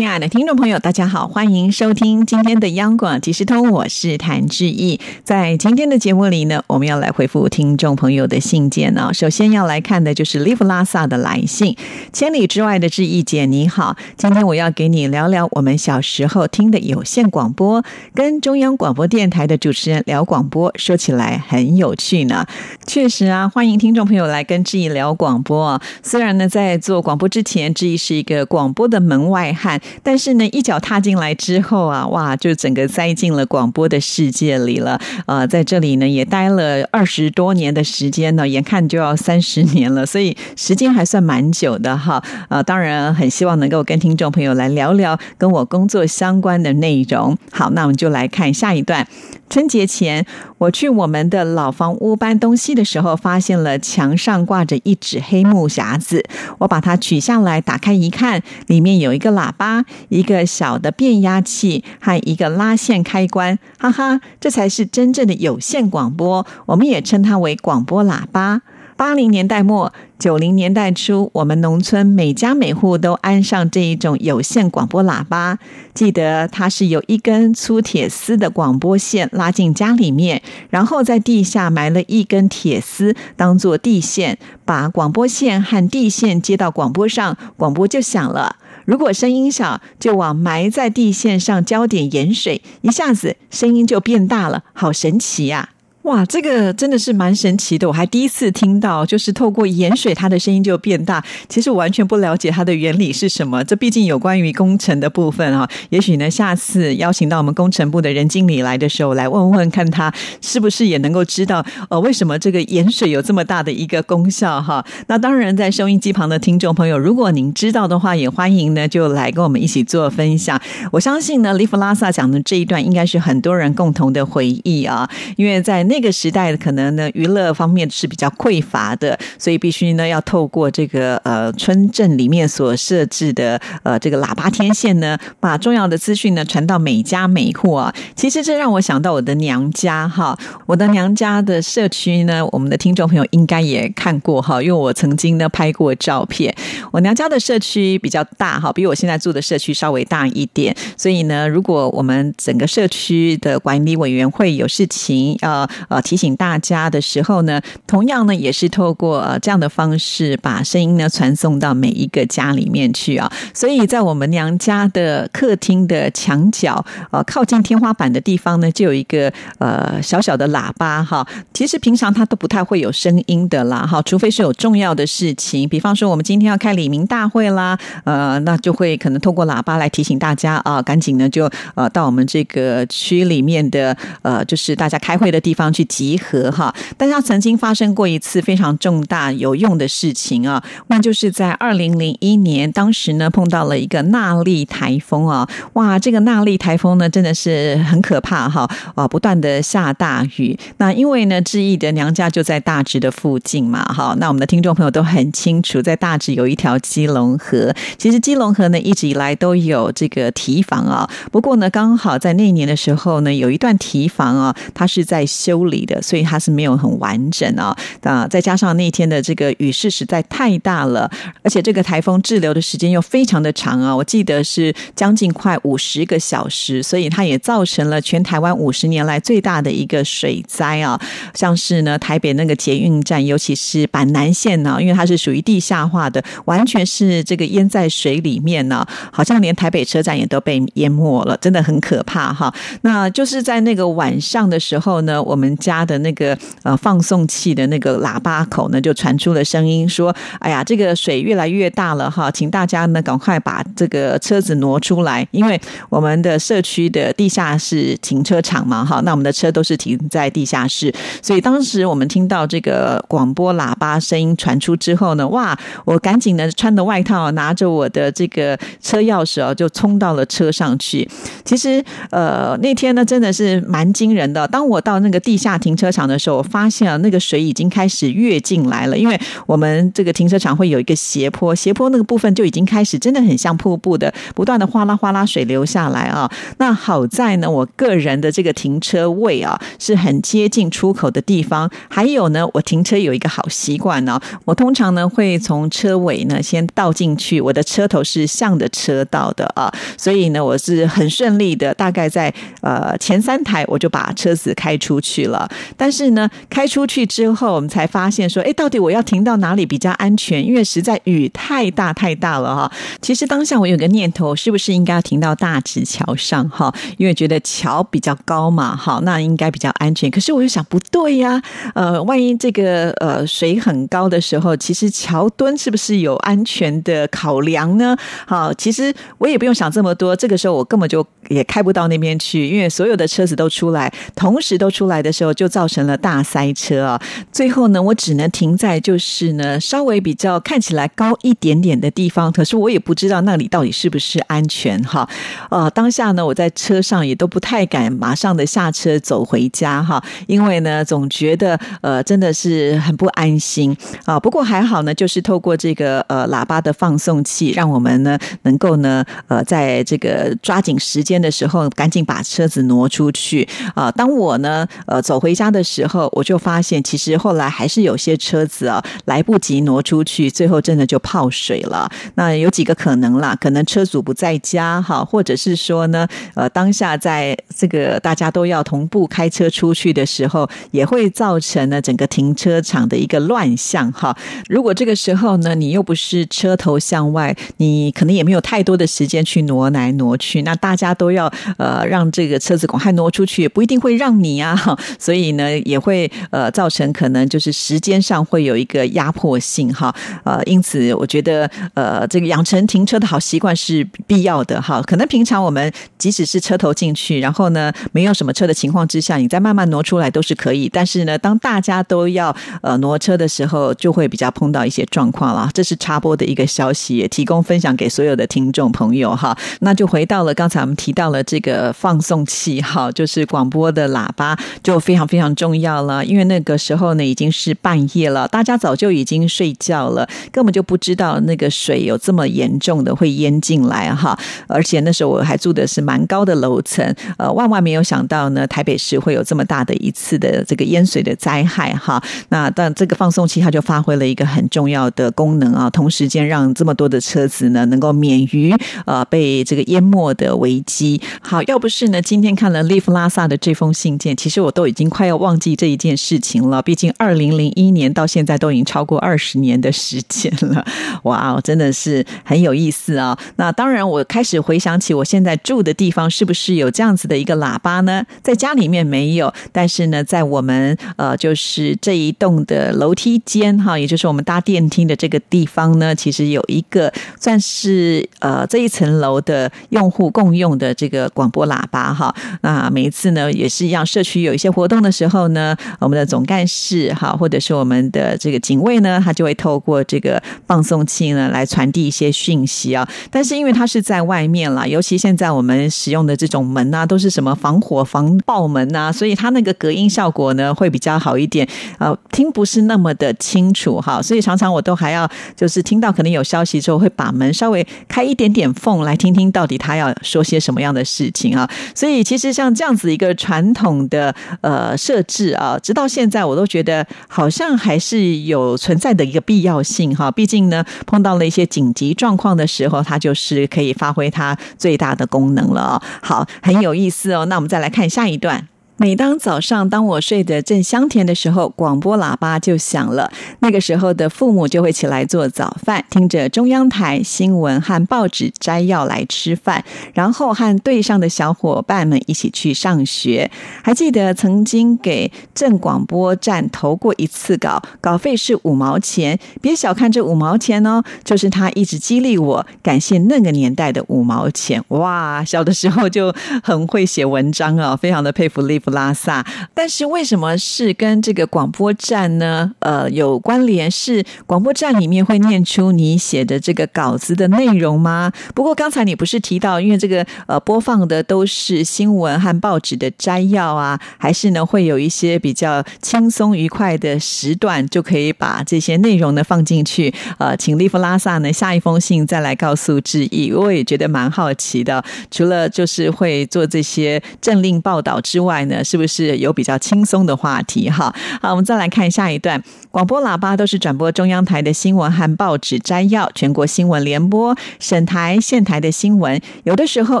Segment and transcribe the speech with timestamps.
[0.00, 4.98] 亲爱的听众朋友，大家好，欢迎收听今天的央广即时通，我是谭志毅。
[5.24, 9.12] 在今天的节目里呢，我们要来回复听众朋友的信件呢。
[9.12, 11.76] 首先要来看的就是 Live 拉萨的来信，
[12.14, 22.46] 千里之外的志毅姐你好，今天我要给你聊聊我们小时候听的有线广播，跟中央广播电台的主持人聊广播，说起来很有趣呢。
[22.86, 25.78] 确实啊，欢迎听众朋友来跟志毅聊广播。
[26.02, 29.78] 虽然呢，在做广播之前，志毅是一个广播的门外汉。
[30.02, 35.00] 但是呢，一脚踏进来之后啊，哇，就整个塞进了广播的世界里了。
[35.26, 42.22] 呃，在这里呢，也待了二十多年的时间呢，眼看就要三十年了，所以时间还算蛮久的哈。
[42.48, 47.36] 呃，当然很希望能够跟听众朋友来聊聊跟我工作相关的内容。
[47.50, 49.06] 好，那我们就来看下一段。
[49.50, 50.24] 春节前，
[50.58, 56.24] 我去我们的老房屋搬东西的时候，发现了墙上挂着一纸黑木匣子。
[56.58, 63.58] 我把它取下来，打开一看，里面有一个喇叭、一个小的变压器和一个拉线开关。
[63.76, 68.62] 哈哈，这才是真正的有线广播，我们也称它为广播喇叭。
[68.96, 69.92] 八零年代末。
[70.20, 75.58] 九零年代初，我们农村每家每户都安上这一种有线广播喇叭。
[75.94, 88.56] 记得它是有一根粗铁丝的广播线拉进家里面，然后在地下埋了一根铁丝当做地线，把广播线和地线接到广播上，广播就响了。
[88.84, 95.70] 如果声音小，就往埋在地线上浇点盐水，一下子声音就变大了，好神奇呀！
[96.10, 101.24] 哇，这个真的是蛮神奇的，我还第一次听到，就是透过盐水，它的声音就变大。
[101.48, 105.70] 其实我完全不了解它的原理是什么，这毕竟有关于工程的部分啊。
[105.90, 114.84] 也许呢，下次邀请到我们工程部的任经理来的时候，来问问看他是不是也能够知道，呃，为什么这个盐水有这么大的一个功效哈。
[115.06, 120.60] 那当然，在收音机旁的听众朋友，如果您知道的话，也欢迎呢，就来跟我们一起做分享。
[120.90, 125.86] 我相信呢，利弗拉萨讲的这一段，应该是很多人共同的回忆啊，因为在。
[125.90, 137.94] 那个时代可能呢，娱乐方面是比较匮乏的，所以必须呢要透过这个呃村镇里面所设置的呃这个喇叭天线呢，把重要的资讯呢传到每家每户啊。
[138.16, 146.54] 其实这让我想到我的娘家哈，我的娘家的社区呢，我们的听众朋友应该也看过哈，因为我曾经呢拍过照片。
[146.90, 155.50] 我娘家的社区比较大哈，比我现在住的社区稍微大一点，所以呢，如果我们整个社区的管理委员会有事情要。
[155.50, 163.30] 呃，呃提醒大家的时候呢，同样呢，也是透过这样的方式把声音呢传送到每一个家里面去啊。
[163.54, 171.26] 所以在我们娘家的客厅的墙角，呃，靠近天花板的地方呢，就有一个呃小小的喇叭哈。
[171.54, 185.69] 其实平常它都不太会有声音的啦哈，除非是有重要的事情，比方说我们今天要开李明大会啦，呃，那就会可能透过喇叭来提醒大家啊，赶紧呢就呃到我们这个区里面的呃，就是大家开会的地方。
[185.72, 200.58] 去集合哈，大家曾经发生过一次非常重大有用的事情啊，那就是在二零零一年，当时呢碰到了一个纳利台风啊，哇，这个纳利台风呢真的是很可怕哈，啊，不断的下大雨。
[200.78, 215.59] 那因为呢，志毅的娘家就在大直的附近嘛，哈，那我们的听众朋友都很清楚，在大直有一条基隆河，其实基隆河呢一直以来都有这个堤防啊，不过呢，刚好在那年的时候呢，有一段堤防啊，它是在修。
[215.66, 218.26] 理的，所以它是没有很完整啊啊！
[218.28, 221.10] 再加上那天的这个雨势实在太大了，
[221.42, 223.94] 而且这个台风滞留的时间又非常的长啊！
[223.94, 231.00] 我记得是将近快五十个小时，所以它也造成了全台湾五十年来最大的一个水灾啊！
[231.34, 242.52] 像是呢台北那个捷运站，尤其是板南线呢，因为它是属于地下化的，完全是这个淹在水里面呢，好像连台北车站也都被淹没了，真的很可怕哈！
[242.82, 245.49] 那就是在那个晚上的时候呢，我们。
[245.56, 271.08] 家的那个呃放送器的那个喇叭口呢，就传出了声音，说：“哎呀，这个水越来越大了哈，请大家呢赶快把这个车子挪出来，因为我们的社区的地下室停车场嘛哈，那我们的车都是停在地下室，所以当时我们听到这个广播喇叭声音传出之后呢，哇，我赶紧呢穿着外套，拿着我的这个车钥匙哦，就冲到了车上去。
[271.44, 275.36] 其实呃那天呢真的是蛮惊人的，当我到那个地。
[275.40, 286.30] 下停车场的时候，我发现啊，那个水已经开始跃进来了，因为我们这个停车场会有一个斜坡，斜坡那个部分就已经开始真的很像瀑布的，不断的哗啦哗啦水流下来啊。
[286.58, 305.29] 那好在呢，我个人的这个停车位啊是很接近出口的地方，还有呢，我停车有一个好习惯呢，我通常呢会从车尾呢先倒进去，我的车头是向着车道的啊，所以呢我是很顺利的，大概在呃前三台我就把车子开出去了。
[305.30, 310.44] 了但是呢，开出去之后，我们才发现说，哎，到底我要停到哪里比较安全？
[310.46, 312.70] 因为实在雨太大太大了哈。
[313.00, 316.72] 其实当下我有个念头，是不是应该要停到大直桥上哈？
[316.98, 320.10] 因为觉得桥比较高嘛，好，那应该比较安全。
[320.10, 321.40] 可是我又想，不对呀，
[321.74, 327.96] 呃，万一这个呃水很高的时候，其实桥墩是不是有安全的考量呢？
[328.26, 330.14] 好，其实我也不用想这么多。
[330.14, 337.02] 这个时候我根本就也开不到那边去，因为所有的车子都出来，同时都出来的，就造成了大塞车啊。
[337.30, 345.08] 最后呢，我只能停在就是呢稍微比较看起来高一点点的地方，可是我也不知道那里到底是不是安全哈。
[345.50, 354.18] 呃，当下呢，我在车上也都不太敢马上的下车走回家哈，因为呢，总觉得呃真的是很不安心啊。
[354.18, 363.90] 不过还好呢，就是透过这个呃喇叭的放送器，让我们呢能够呢呃在这个抓紧时间的时候，赶紧把车子挪出去啊。
[363.90, 371.90] 当我呢呃走回家的时候，我就发现其实后来还是有些车子啊来不及挪出去，最后真的就泡水了。
[372.14, 384.16] 那有几个可能啦，可能车主不在家哈，或者是说呢呃当下在这个大家都要同步开车出去的时候，也会造成呢整个停车场的一个乱象哈。
[384.48, 391.28] 如果这个时候呢，你又不是车头向外，你可能也没有太多的时间去挪来挪去，那大家都要
[391.58, 394.56] 呃让这个车子赶快挪出去，也不一定会让你啊。
[394.98, 399.94] 所以呢，也会呃造成可能就是时间上会有一个压迫性哈。
[400.24, 404.82] 呃，因此我觉得呃这个养成停车的好习惯是必要的哈。
[404.82, 410.68] 可能平常我们即使是车头进去，然后呢没有什么车的情况之下，你再慢慢挪出来都是可以。
[410.68, 415.50] 但是呢，当大家都要呃挪车的时候，就会比较碰到一些状况了。
[415.54, 419.36] 这是插播的一个消息，也提供分享给所有的听众朋友哈。
[419.60, 426.04] 那就回到了刚才我们提到了这个放送器哈，就是广播的喇叭，就非常非常重要了。
[426.04, 434.18] 因为那个时候呢已经是半夜了，大家早就已经睡觉了，根本就不知道那个水有这么严重的会淹进来哈。
[434.46, 442.02] 而且那时候我还住的是蛮高的楼层，呃，万万没有想到呢，台北市会有这么大的一次的这个淹水的灾害哈。
[442.30, 448.54] 那但这个放送器它就发挥了一个很重要的功能啊，同时间让这么多的车子呢能够免于
[448.86, 451.00] 呃被这个淹没的危机。
[451.20, 456.62] 好，要不是呢，今天看了利弗拉萨的这封信件，其实我都已经快要忘记这一件事情了。
[456.62, 460.64] 毕竟二零零一年到现在都已经超过二十年的时间了，
[461.04, 463.18] 哇哦，真的是很有意思啊。
[463.36, 468.04] 那当然，我开始回想起我现在住的地方是不是有这样子的一个喇叭呢？
[468.22, 482.14] 在家里面没有，但是呢，在我们呃就是这一栋的楼梯间哈，也就是我们搭电梯的这个地方呢，其实有一个算是呃这一层楼的用户共用的这个广播喇叭哈。
[482.42, 492.86] 那每一次呢也是一样，社区有一些活动的时候呢，我们的总干事哈，或者是我们的这个警卫呢，他就会透过这个放送器呢来传递一些讯息啊。
[493.10, 501.48] 但是因为它是在外面啦，尤其现在我们使用的这种门啊，都是什么防火防爆门啊，所以它那个隔音效果呢会比较好一点
[501.78, 504.02] 啊，听不是那么的清楚哈。
[504.02, 511.48] 所以常常我都还要就是听到可能有消息之后，会把门稍微开一点点缝来听听到底他要说些什么样的事情啊。
[511.74, 520.10] 所以其实像这样子一个传统的呃呃设置啊，直到现在我都觉得好像还是有存在的一个必要性哈。
[520.10, 525.80] 毕竟呢，碰到了一些紧急状况的时候，它就是可以发挥它最大的功能了。
[526.02, 527.24] 好，很有意思哦。
[527.26, 528.48] 那我们再来看下一段。
[528.80, 533.12] 每当早上，当我睡得正香甜的时候，广播喇叭就响了。
[533.40, 543.30] 那个时候的父母就会起来做早饭，听着中央台新闻和报纸摘要来吃饭，然后和队上的小伙伴们一起去上学。
[543.62, 549.18] 还记得曾经给镇广播站投过一次稿，稿费是五毛钱。
[549.42, 554.64] 别小看这五毛钱哦，就是他一直激励我，感谢那个年代的五毛钱。
[554.68, 556.10] 哇，小的时候就
[556.42, 558.69] 很会写文章啊，非常的佩服 Live。
[558.70, 559.24] 拉萨。
[559.54, 562.52] 但是为什么是跟这个广播站呢？
[562.60, 568.12] 呃，有关联是广播站里面会念出你写的这个稿子的内容吗？
[568.34, 579.92] 不过刚才你不是提到，因为这个呃播放的都是新闻和报纸的摘要啊，还是呢会有一些比较轻松愉快的时段，就可以把这些内容呢放进去。
[580.18, 584.82] 呃，请利弗拉萨呢下一封信再来告诉致意，我也觉得蛮好奇的。
[585.10, 590.68] 除了就是会做这些政令报道之外呢是不是有比较轻松的话题？
[590.70, 592.42] 哈，好，我们再来看下一段。
[592.70, 600.00] 广播喇叭都是转播中央台的新闻和报纸摘要，全国新闻联播、省台、县台的新闻，有的时候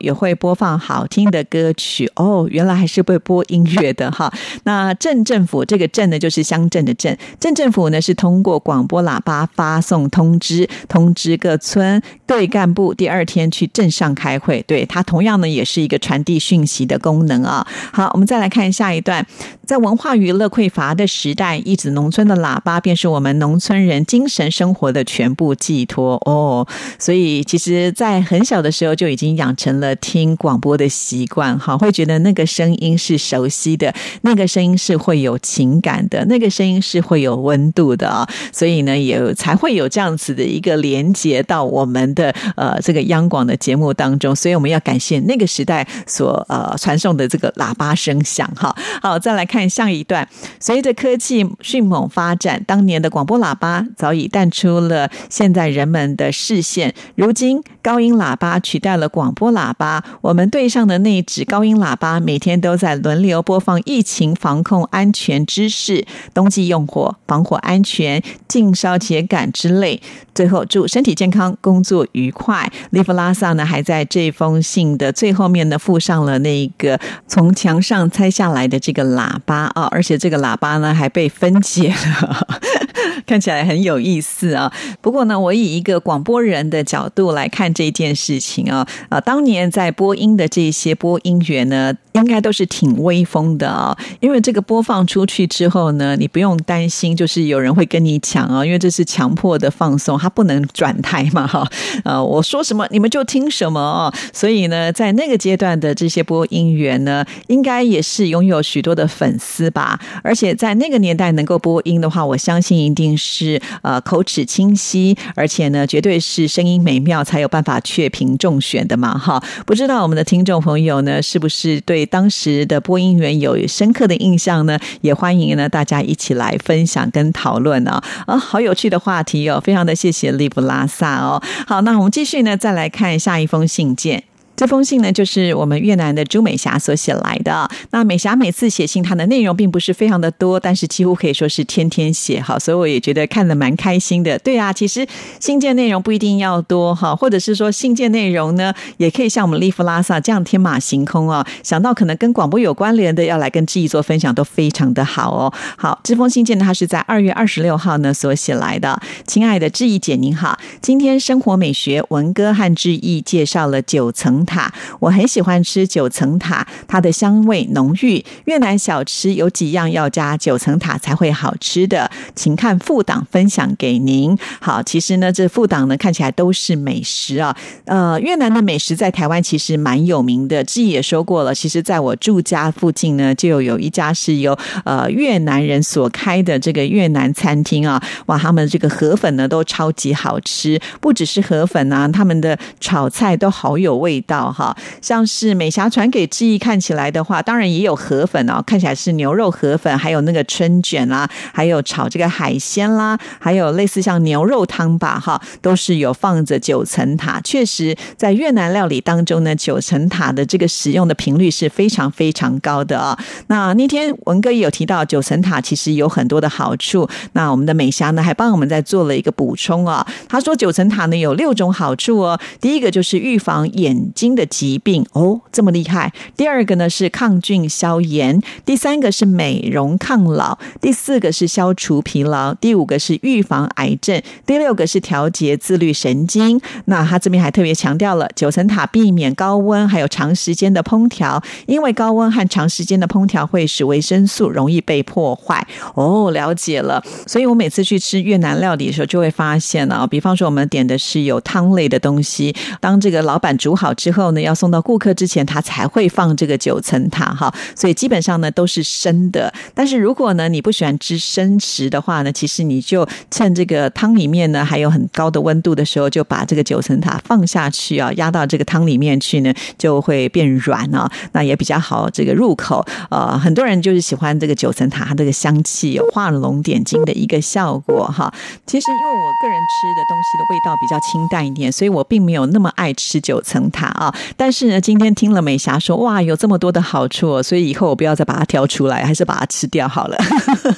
[0.00, 2.10] 也会播放好听的歌曲。
[2.16, 4.32] 哦，原来还是会播音乐的哈。
[4.64, 7.16] 那镇政府这个镇呢，就是乡镇的镇。
[7.38, 14.62] 镇政府呢是通过广播喇叭发送通知，通知各村队干部第二天去镇上开会。
[14.66, 17.66] 对，它同样呢也是一个传递讯息的功能啊。
[17.92, 19.26] 好，我们再来看下一段，
[19.66, 26.66] 在文化娱乐匮乏的时代，一指农村的喇叭便是我们农村人精神生活的全部寄托哦。
[26.98, 38.26] 所以，其实，在很小的时候就已经养成了听广播的习惯，哈，会觉得那个声音是熟悉的，那个声音是会有情感的，那个声音是会有温度的啊。
[38.52, 44.34] 所以呢，也才会有这样子的一个连接到我们的呃这个央广的节目当中。
[44.34, 48.74] 所以我们要感谢那个时代所呃传送的这个喇叭声响哈。
[49.02, 50.28] 好，再来看下一段。
[50.58, 56.94] 随着科技迅猛发展，当年的广播喇叭早已淡出了现在人们的视线。
[57.14, 70.00] 如今高音喇叭取代了广播喇叭，我们队上的那只高音喇叭每天都在轮流播放疫情防控安全知识、冬季用火、防火安全、禁烧秸秆之类。
[70.34, 72.70] 最后祝身体健康，工作愉快。
[72.90, 82.46] 利弗拉萨呢，还在这封信的最后面呢附上了那个从墙上拆下来的这个喇叭啊，而且这个喇叭呢还被分解了，
[83.26, 84.72] 看起来很有意思啊。
[85.00, 91.94] 不过呢，我以一个广播人的角度来看这件事情啊，啊，当年在播音的这些播音员呢。
[92.14, 101.68] 应该都是挺威风的啊，因为这个播放出去之后呢，你不用担心，就是有人会跟你抢啊，因为这是强迫的放松，它不能转台嘛哈。
[102.04, 109.98] 呃，我说什么你们就听什么哦，所以呢，在那个阶段的这些播音员呢，应该也是拥有许多的粉丝吧。
[110.22, 119.42] 而且在那个年代能够播音的话，我相信一定是呃口齿清晰，而且呢，绝对是声音美妙，才有办法确评中选的嘛哈。
[119.66, 122.04] 不知道我们的听众朋友呢，是不是对？
[122.06, 131.42] 当时的播音员有深刻的印象呢，也欢迎呢大家一起来分享跟讨论啊啊，好有趣的话题哦，非常的谢谢利布拉萨哦。
[131.66, 134.24] 好，那我们继续呢，再来看下一封信件。
[134.56, 137.68] 这封信呢，就是我们越南的朱美霞所写来的。
[137.90, 144.38] 那美霞每次写信，她的内容并不是非常的多，但是几乎可以说是天天写哈，所以我也觉得看得蛮开心的。
[144.38, 145.04] 对啊，其实
[145.40, 155.52] 信件内容不一定要多哈，或者是说信件内容呢，也可以像我们利弗拉萨这样天马行空哦，想到可能跟广播有关联的，要来跟志毅做分享，都非常的好哦。
[155.76, 159.00] 好，这封信件呢，它是在二月二十六号呢所写来的。
[159.26, 164.43] 亲爱的志毅姐您好，今天生活美学文哥和志毅介绍了九层。
[164.44, 168.24] 塔，我很喜欢吃九层塔，它的香味浓郁。
[168.46, 174.36] 越南小吃有几样要加九层塔才会好吃的，请看副档分享给您。
[174.60, 177.56] 好，其实呢，这副档呢看起来都是美食啊。
[177.84, 181.54] 呃，越南的美食在台湾其实蛮有名的，之前也说过了。
[181.54, 188.02] 其实在我住家附近呢，就有一家是由呃越南人所开的这个越南餐厅啊。
[188.26, 194.33] 哇，他们这个河粉呢都超级好吃，不只是河粉啊，他们的炒菜都好有味道。
[194.34, 207.40] 到哈，像是美霞传给志毅看起来的话，当然也有河粉哦，看起来是牛肉河粉，还有那个春卷啦，还有炒这个海鲜啦，还有类似像牛肉汤吧，哈，都是有放着九层塔。
[207.42, 213.16] 确实，在越南料理当中呢，九层塔的这个使用的频率是非常非常高的啊。
[213.46, 217.08] 那那天文哥也有提到，九层塔其实有很多的好处。
[217.34, 220.04] 那我们的美霞呢，还帮我们在做了一个补充啊。
[220.28, 222.40] 他说，九层塔呢有六种好处哦。
[222.60, 224.23] 第一个就是预防眼睛。
[224.24, 226.10] 新的疾病哦，这么厉害。
[226.34, 236.58] 第二个呢是抗菌消炎，第三个是美容抗老，第四个是消除疲劳，第五个是预防癌症，第六个是调节自律神经。
[236.86, 245.66] 那他这边还特别强调了九层塔避免高温还有长时间的烹调，因为高温和长时间的烹调会使维生素容易被破坏。
[245.92, 247.04] 哦，了解了。
[247.26, 257.52] 所以我每次去吃越南料理的时候，就会发现啊，比方说我们点的是有汤类的东西，当这个老板煮好之后呢，要送到顾客之前，他才会放这个九层塔哈。
[257.74, 259.52] 所以基本上呢都是生的。
[259.74, 272.84] 但是如果呢你不喜欢吃生食的话呢，其实你就趁这个汤里面呢还有很高的温度的时候，就把这个九层塔放下去啊，压到这个汤里面去呢，就会变软啊，那也比较好这个入口。
[273.10, 278.32] 呃，很多人就是喜欢这个九层塔它这个香气，有画龙点睛的一个效果哈。
[278.66, 284.03] 其实因为我个人吃的东西的味道比较清淡一点，所以我并没有那么爱吃九层塔。
[284.36, 290.16] 但是呢，今天听了美霞说，哇，有这么多的好处，所以以后我不要再把它挑出来，还是把它吃掉好了。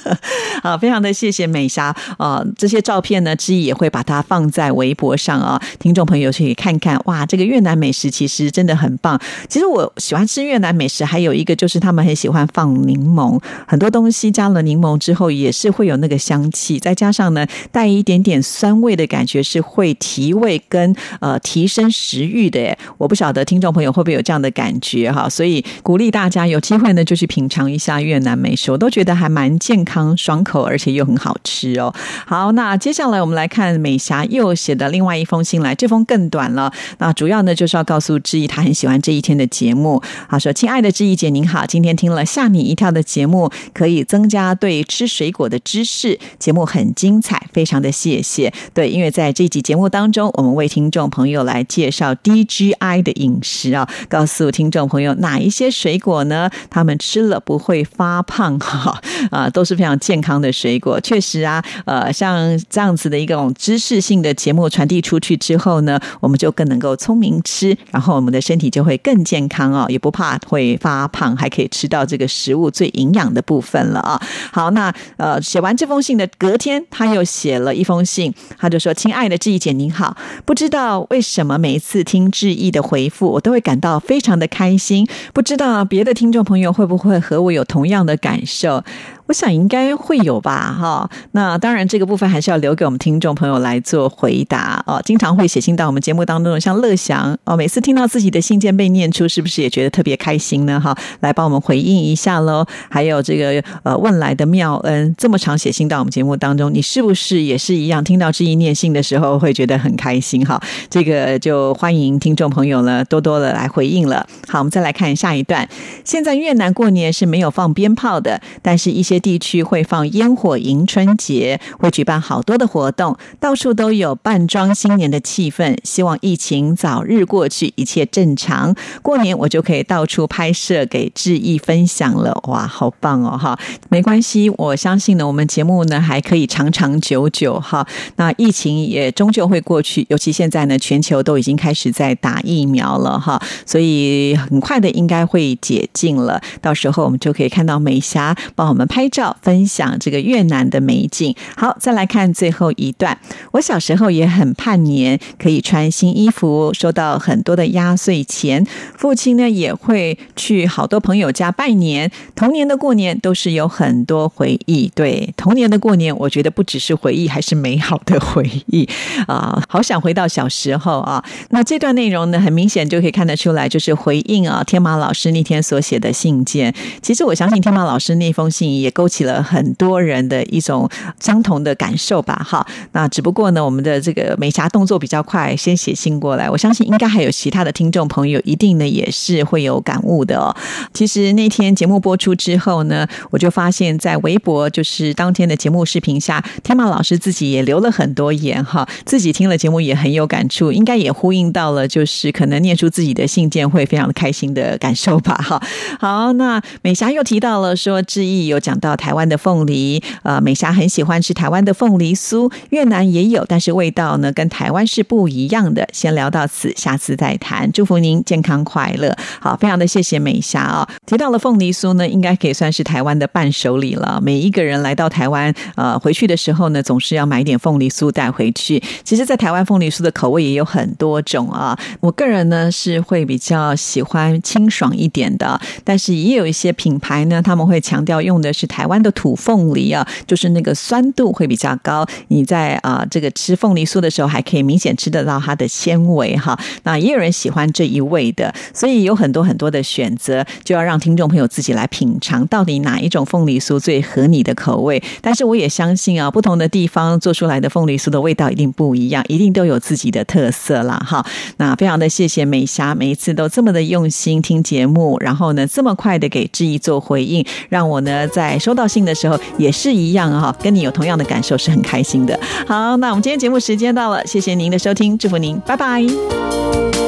[0.61, 6.99] 好，非常的谢谢美霞啊，这些照片呢，之意也会把它放在微博上啊，听众朋友可以看看。
[7.05, 9.19] 哇，这个越南美食其实真的很棒。
[9.47, 22.77] 其实我喜欢吃越南美食，还有一个就是他们很喜欢放柠檬，很多东西加了柠檬之后也是会有那个香气，再加上呢带一点点酸味的感觉，是会提味跟呃提升食欲的。
[22.97, 31.93] 我不晓得听众朋友会不会有这样的感觉哈，所以鼓励大家有机会呢就去品尝一下越南美食，我都觉得还蛮健康、爽口，而且又很好吃哦。
[32.25, 36.71] 好，那接下来我们来看美霞又写的另外一封信来，这封更短了。
[36.99, 39.99] 那主要呢就是要告诉志毅，他很喜欢这一天的节目。
[40.29, 48.53] 他说：“亲爱的志毅姐，您好，今天听了吓你一跳的节目，可以增加对吃水果的知识，节目很精彩，非常的谢谢。
[48.73, 60.99] 对，因为在这集节目当中，我们为听众朋友来介绍 DGI 的饮食啊，告诉听众朋友哪一些水果呢，他们吃了不会发胖 哈啊，都是非常健康的水果。
[60.99, 62.37] 确实啊，呃，像
[62.69, 74.21] 这样子的一种知识性的节目传递出去之后呢，我们就更能够聪明吃，然后我们的身体就会更健康哦，也不怕会发胖，还可以吃到这个食物最营养的部分了啊。
[74.51, 85.07] 好，那呃，写完这封信的隔天，他又写了一封信，他就说：“亲爱的志毅姐，您好，不知道为什么每一次听志毅的回回复，我都会感到非常的开心。
[85.31, 88.83] 不知道别的听众朋友会不会和我有同样的感受？”
[89.27, 91.09] 我想应该会有吧，哈。
[91.33, 95.01] 那当然，这个部分还是要留给我们听众朋友来做回答哦。
[95.03, 100.79] 经常会写信到我们节目当中，像乐祥哦，每次听到自己的信件被念出，是不是也觉得特别开心呢？
[100.79, 102.65] 哈，来帮我们回应一下喽。
[102.89, 108.01] 还有这个呃，问来的妙恩，这么长写信到我们节目当中，你是不是也是一样？
[108.01, 110.45] 听到志毅念信的时候，会觉得很开心？
[110.47, 110.57] 哈，
[110.89, 114.25] 这个就欢迎听众朋友呢多多的来回应了。
[114.47, 115.69] 好，我们再来看下一段。
[116.03, 119.21] 现在越南过年是没有放鞭炮的，但是一些。
[119.27, 125.75] 地区会放烟火迎春节，会举办好多的活动，到处都有扮装新年的气氛。
[125.83, 128.73] 希望疫情早日过去，一切正常。
[129.01, 132.39] 过年我就可以到处拍摄给志毅分享了。
[132.47, 133.37] 哇，好棒哦！
[133.37, 137.59] 哈，没关系，我相信呢，我们节目呢还可以长长久久。
[137.59, 137.85] 哈，
[138.17, 143.19] 那疫情也终究会过去，尤其现在呢，全球都已经开始在打疫苗了。
[143.19, 146.39] 哈，所以很快的应该会解禁了。
[146.61, 149.07] 到时候我们就可以看到美霞帮我们拍。
[149.09, 151.33] 照分享这个越南的美景。
[151.55, 153.17] 好，再来看最后一段。
[153.53, 158.67] 我小时候也很盼年，可以穿新衣服，收到很多的压岁钱。
[158.97, 162.11] 父亲呢也会去好多朋友家拜年。
[162.35, 164.91] 童年的过年都是有很多回忆。
[164.93, 168.87] 对，童年的过年，我觉得不只是回忆，还是美好的回忆
[169.27, 169.63] 啊！
[169.69, 171.23] 好想回到小时候啊！
[171.51, 176.73] 那这段内容呢，很明显就可以看得出来，就是回应啊天马老师那天所写的信件。
[177.01, 178.91] 其实我相信天马老师那封信也。
[178.97, 180.89] 勾起了很多人的一种
[181.19, 182.65] 相同的感受吧，哈。
[182.93, 186.49] 那只不过呢，我们的这个美霞动作比较快，先写信过来。
[186.49, 190.49] 我相信应该还有其他的听众朋友，一定呢也是会有感悟的哦。
[190.95, 205.61] 其实那天节目播出之后呢，我就发现，在微博就是当天的节目视频下，天马老师自己也留了很多言哈，自己听了节目也很有感触，应该也呼应到了，就是可能念出自己的信件会非常开心的感受吧，哈。
[205.99, 208.97] 好，那美霞又提到了说，志毅有讲到。
[208.97, 215.87] 台湾的凤梨，呃，美霞很喜欢吃台湾的凤梨酥，越南也有，但是味道呢跟台湾是不一样的。
[215.93, 217.71] 先聊到此，下次再谈。
[217.71, 219.15] 祝福您健康快乐。
[219.39, 220.87] 好，非常的谢谢美霞啊。
[221.05, 224.19] 提到了凤梨酥呢，应该可以算是台湾的伴手礼了。
[224.21, 228.81] 每一个人来到台湾，呃，回去的时候呢，总是要买点凤梨酥带回去。
[229.03, 231.77] 其实，在台湾凤梨酥的口味也有很多种啊。
[231.99, 238.67] 我个人人呢是会比较喜欢清爽一点的，但是也有一些品牌呢，他们会强调用的是。
[238.77, 242.05] 台湾的土凤梨啊，就是那个酸度会比较高。
[242.27, 246.59] 你在啊这个吃凤梨酥的时候，还可以明显吃得到它的纤维哈。
[246.83, 255.01] 那也有人喜欢这一味的，所以有很多很多的选择，就要让听众朋友自己来品尝，到底哪一种凤梨酥最合你的口味。
[255.21, 261.25] 但是我也相信啊，不同的地方做出来的凤梨酥的味道一定不一样，一定都有自己的特色啦哈。
[261.55, 272.37] 那非常的谢谢谢美霞，每一次都这么的用心听节目，然后呢，这么快的给志毅做回应，让我呢在收到信的时候也是一样哈，跟你有同样的感受，是很开心的。
[272.67, 277.06] 好，那我们今天节目时间到了，谢谢您的收听，祝福您，拜拜。